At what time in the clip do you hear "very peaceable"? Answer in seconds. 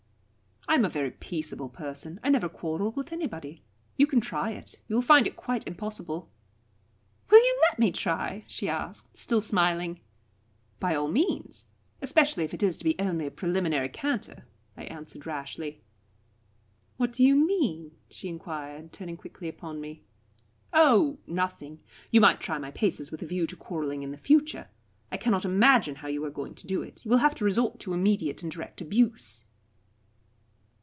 0.89-1.67